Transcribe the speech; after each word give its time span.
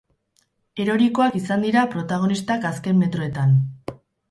Erorikoak 0.83 1.37
izan 1.41 1.67
dira 1.67 1.85
protagonistak 1.93 2.67
azken 2.73 3.01
metroetan. 3.05 3.57